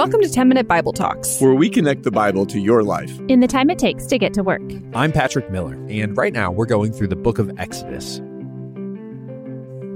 [0.00, 3.40] Welcome to 10 Minute Bible Talks, where we connect the Bible to your life in
[3.40, 4.62] the time it takes to get to work.
[4.94, 8.18] I'm Patrick Miller, and right now we're going through the book of Exodus.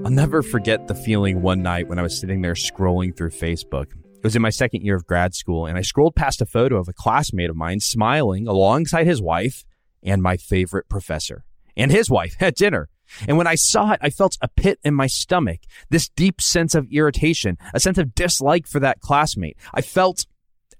[0.05, 3.93] I'll never forget the feeling one night when I was sitting there scrolling through Facebook.
[3.93, 6.77] It was in my second year of grad school, and I scrolled past a photo
[6.77, 9.65] of a classmate of mine smiling alongside his wife
[10.03, 11.45] and my favorite professor
[11.79, 12.91] and his wife at dinner.
[13.29, 15.61] And when I saw it, I felt a pit in my stomach,
[15.91, 19.57] this deep sense of irritation, a sense of dislike for that classmate.
[19.73, 20.27] I felt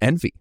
[0.01, 0.33] envy.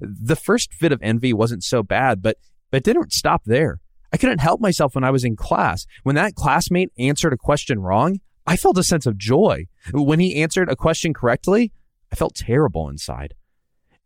[0.00, 2.36] The first fit of envy wasn't so bad, but,
[2.72, 3.80] it didn't stop there.
[4.12, 5.84] I couldn't help myself when I was in class.
[6.04, 9.66] When that classmate answered a question wrong, I felt a sense of joy.
[9.92, 11.72] When he answered a question correctly,
[12.10, 13.34] I felt terrible inside.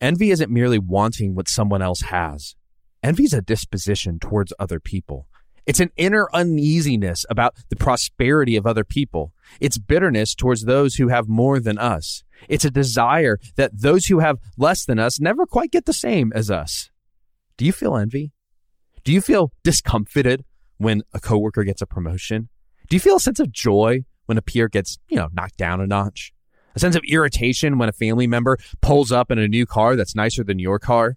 [0.01, 2.55] Envy isn't merely wanting what someone else has.
[3.03, 5.29] Envy is a disposition towards other people.
[5.67, 9.33] It's an inner uneasiness about the prosperity of other people.
[9.61, 12.23] It's bitterness towards those who have more than us.
[12.49, 16.33] It's a desire that those who have less than us never quite get the same
[16.35, 16.91] as us.
[17.57, 18.33] Do you feel envy?
[19.03, 20.45] Do you feel discomfited
[20.79, 22.49] when a coworker gets a promotion?
[22.89, 25.81] Do you feel a sense of joy when a peer gets, you know, knocked down
[25.81, 26.33] a notch?
[26.77, 30.15] A sense of irritation when a family member pulls up in a new car that's
[30.15, 31.17] nicer than your car?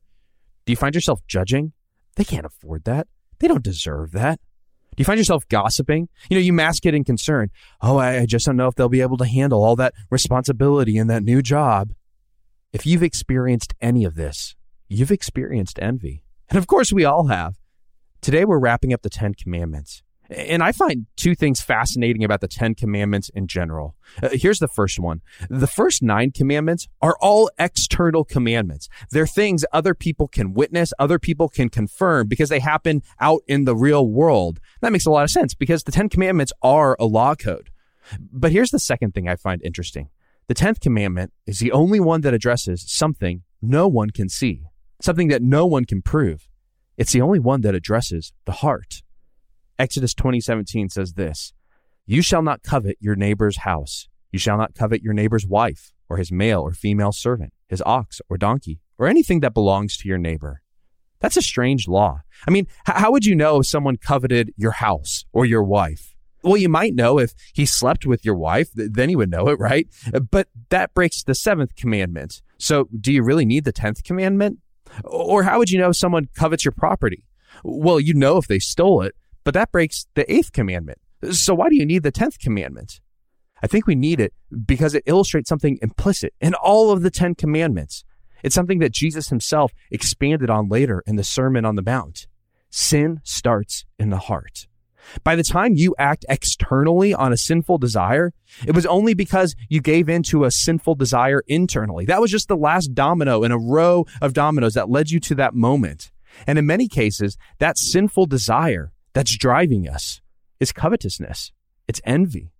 [0.65, 1.73] Do you find yourself judging?
[2.15, 3.07] They can't afford that.
[3.39, 4.39] They don't deserve that.
[4.99, 6.09] Do you find yourself gossiping?
[6.29, 7.51] You know, you mask it in concern.
[7.81, 11.07] Oh, I, just don't know if they'll be able to handle all that responsibility in
[11.07, 11.93] that new job.
[12.73, 14.57] If you've experienced any of this,
[14.89, 16.25] you've experienced envy.
[16.49, 17.55] And of course, we all have.
[18.19, 20.03] Today, we're wrapping up the Ten Commandments.
[20.29, 23.95] And I find two things fascinating about the Ten Commandments in general.
[24.21, 25.21] Uh, here's the first one.
[25.49, 28.89] The first nine commandments are all external commandments.
[29.09, 33.65] They're things other people can witness, other people can confirm because they happen out in
[33.65, 34.59] the real world.
[34.81, 37.69] That makes a lot of sense because the Ten Commandments are a law code.
[38.19, 40.09] But here's the second thing I find interesting.
[40.47, 44.63] The Tenth Commandment is the only one that addresses something no one can see,
[44.99, 46.49] something that no one can prove.
[46.97, 49.03] It's the only one that addresses the heart.
[49.77, 51.53] Exodus 20:17 says this,
[52.05, 54.07] "You shall not covet your neighbor's house.
[54.31, 58.19] You shall not covet your neighbor's wife or his male or female servant, his ox
[58.27, 60.61] or donkey, or anything that belongs to your neighbor."
[61.19, 62.21] That's a strange law.
[62.47, 66.15] I mean, how would you know if someone coveted your house or your wife?
[66.43, 69.59] Well, you might know if he slept with your wife, then you would know it,
[69.59, 69.87] right?
[70.31, 72.41] But that breaks the seventh commandment.
[72.57, 74.59] So do you really need the tenth commandment?
[75.03, 77.25] Or how would you know if someone covets your property?
[77.63, 80.99] Well, you know if they stole it, but that breaks the eighth commandment.
[81.31, 83.01] So why do you need the tenth commandment?
[83.61, 84.33] I think we need it
[84.65, 88.05] because it illustrates something implicit in all of the Ten Commandments.
[88.43, 92.27] It's something that Jesus himself expanded on later in the Sermon on the Mount.
[92.69, 94.67] Sin starts in the heart.
[95.23, 98.31] By the time you act externally on a sinful desire,
[98.65, 102.05] it was only because you gave in to a sinful desire internally.
[102.05, 105.35] That was just the last domino in a row of dominoes that led you to
[105.35, 106.11] that moment.
[106.45, 110.21] And in many cases, that sinful desire that's driving us
[110.59, 111.51] is covetousness.
[111.87, 112.51] It's envy.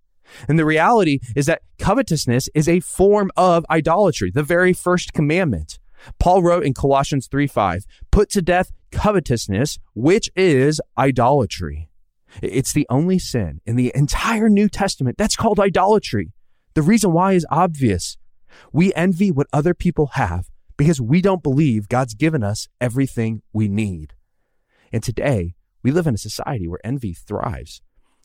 [0.48, 5.80] And the reality is that covetousness is a form of idolatry, the very first commandment.
[6.20, 11.90] Paul wrote in Colossians 3 5, put to death covetousness, which is idolatry.
[12.42, 16.32] It's the only sin in the entire New Testament that's called idolatry.
[16.76, 18.18] The reason why is obvious.
[18.72, 23.68] We envy what other people have because we don't believe God's given us everything we
[23.68, 24.14] need.
[24.92, 27.82] And today, we live in a society where envy thrives.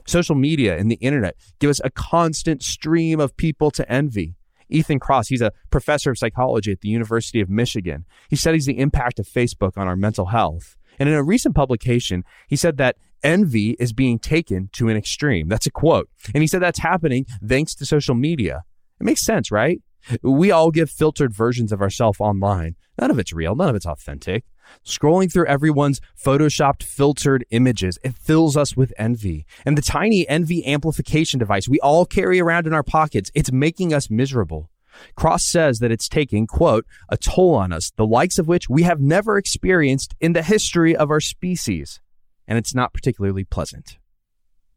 [0.06, 4.34] Social media and the internet give us a constant stream of people to envy.
[4.68, 8.04] Ethan Kross, he's a professor of psychology at the University of Michigan.
[8.28, 10.76] He studies the impact of Facebook on our mental health.
[10.98, 15.48] And in a recent publication, he said that envy is being taken to an extreme.
[15.48, 16.08] That's a quote.
[16.34, 18.64] And he said that's happening thanks to social media.
[19.00, 19.82] It makes sense, right?
[20.22, 22.76] We all give filtered versions of ourselves online.
[22.98, 23.54] None of it's real.
[23.54, 24.44] None of it's authentic.
[24.84, 29.46] Scrolling through everyone's photoshopped filtered images, it fills us with envy.
[29.64, 33.92] And the tiny envy amplification device we all carry around in our pockets, it's making
[33.92, 34.70] us miserable.
[35.18, 38.84] Kross says that it's taking, quote, a toll on us, the likes of which we
[38.84, 42.00] have never experienced in the history of our species.
[42.46, 43.98] And it's not particularly pleasant.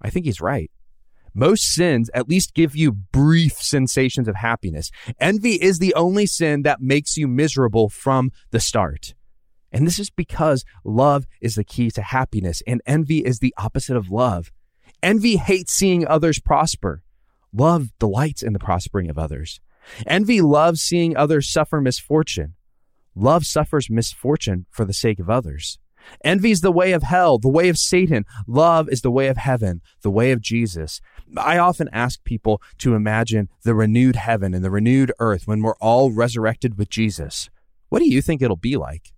[0.02, 0.72] I think he's right.
[1.38, 4.90] Most sins at least give you brief sensations of happiness.
[5.20, 9.14] Envy is the only sin that makes you miserable from the start.
[9.72, 13.96] And this is because love is the key to happiness and envy is the opposite
[13.96, 14.52] of love.
[15.04, 17.04] Envy hates seeing others prosper.
[17.54, 19.60] Love delights in the prospering of others.
[20.08, 22.56] Envy loves seeing others suffer misfortune.
[23.14, 25.78] Love suffers misfortune for the sake of others.
[26.24, 28.26] Envy is the way of hell, the way of Satan.
[28.48, 31.02] Love is the way of heaven, the way of Jesus.
[31.36, 35.76] I often ask people to imagine the renewed heaven and the renewed earth when we're
[35.78, 37.50] all resurrected with Jesus.
[37.90, 39.14] What do you think it'll be like?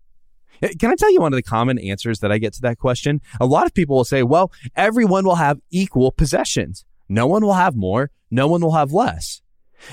[0.62, 2.78] Eh, can I tell you one of the common answers that I get to that
[2.78, 3.22] question?
[3.40, 6.86] A lot of people will say, well, everyone will have equal possessions.
[7.08, 8.12] No one will have more.
[8.30, 9.42] No one will have less.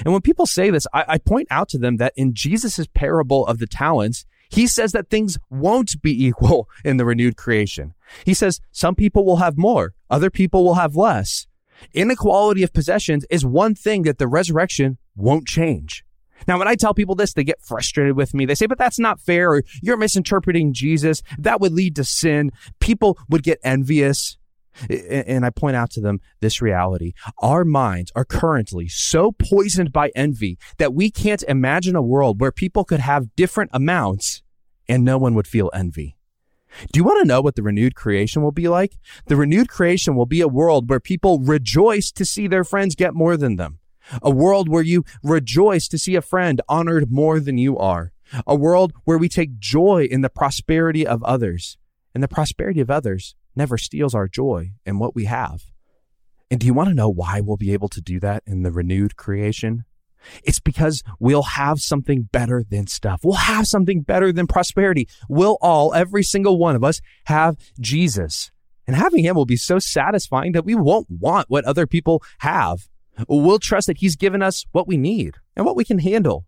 [0.05, 3.47] And when people say this, I, I point out to them that in Jesus' parable
[3.47, 7.95] of the talents, he says that things won't be equal in the renewed creation.
[8.25, 11.47] He says some people will have more, other people will have less.
[11.93, 16.05] Inequality of possessions is one thing that the resurrection won't change.
[16.47, 18.45] Now, when I tell people this, they get frustrated with me.
[18.45, 21.23] They say, but that's not fair, or you're misinterpreting Jesus.
[21.39, 22.53] That would lead to sin.
[22.79, 24.37] People would get envious.
[24.89, 27.13] And I point out to them this reality.
[27.39, 32.53] Our minds are currently so poisoned by envy that we can't imagine a world where
[32.53, 34.43] people could have different amounts
[34.89, 36.17] and no one would feel envy.
[36.93, 38.99] Do you want to know what the renewed creation will be like?
[39.27, 43.15] The renewed creation will be a world where people rejoice to see their friends get
[43.15, 43.79] more than them.
[44.23, 48.13] A world where you rejoice to see a friend honored more than you are.
[48.47, 51.79] A world where we take joy in the prosperity of others.
[52.15, 55.65] And the prosperity of others never steals our joy and what we have.
[56.51, 58.71] And do you want to know why we'll be able to do that in the
[58.71, 59.85] renewed creation?
[60.43, 63.21] It's because we'll have something better than stuff.
[63.23, 65.09] We'll have something better than prosperity.
[65.29, 68.51] We'll all, every single one of us, have Jesus.
[68.87, 72.89] And having him will be so satisfying that we won't want what other people have.
[73.29, 76.45] We'll trust that he's given us what we need and what we can handle.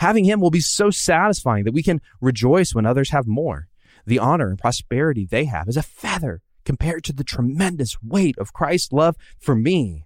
[0.00, 3.68] Having him will be so satisfying that we can rejoice when others have more.
[4.06, 8.52] The honor and prosperity they have is a feather compared to the tremendous weight of
[8.52, 10.04] Christ's love for me.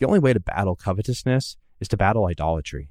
[0.00, 2.90] The only way to battle covetousness is to battle idolatry.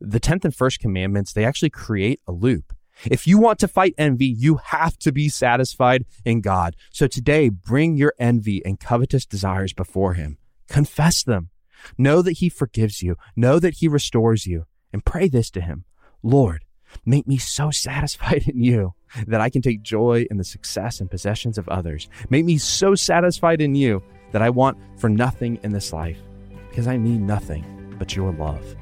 [0.00, 2.72] The 10th and first commandments, they actually create a loop.
[3.04, 6.76] If you want to fight envy, you have to be satisfied in God.
[6.92, 10.38] So today, bring your envy and covetous desires before Him.
[10.68, 11.50] Confess them.
[11.98, 13.16] Know that He forgives you.
[13.34, 14.66] Know that He restores you.
[14.92, 15.86] And pray this to Him
[16.22, 16.64] Lord,
[17.04, 18.94] make me so satisfied in you
[19.26, 22.08] that I can take joy in the success and possessions of others.
[22.30, 24.02] Make me so satisfied in you
[24.32, 26.18] that I want for nothing in this life
[26.68, 28.76] because I need nothing but your love.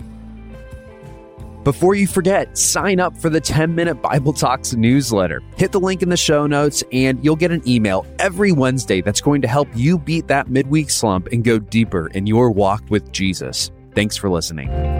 [1.66, 5.42] Before you forget, sign up for the 10 Minute Bible Talks newsletter.
[5.56, 9.20] Hit the link in the show notes, and you'll get an email every Wednesday that's
[9.20, 13.10] going to help you beat that midweek slump and go deeper in your walk with
[13.10, 13.72] Jesus.
[13.96, 14.95] Thanks for listening.